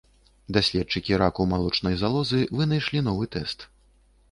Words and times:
Даследчыкі 0.55 1.19
раку 1.23 1.45
малочнай 1.51 1.95
залозы 2.05 2.41
вынайшлі 2.61 3.05
новы 3.11 3.31
тэст. 3.39 3.71